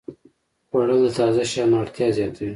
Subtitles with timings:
[0.67, 2.49] خوړل د تازه شیانو اړتیا زیاتوي